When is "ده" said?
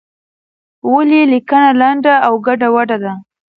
3.03-3.13